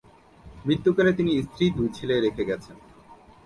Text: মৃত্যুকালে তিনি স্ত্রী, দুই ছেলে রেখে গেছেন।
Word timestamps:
মৃত্যুকালে 0.65 1.11
তিনি 1.13 1.31
স্ত্রী, 1.43 1.65
দুই 1.69 1.89
ছেলে 1.93 2.15
রেখে 2.19 2.43
গেছেন। 2.45 2.75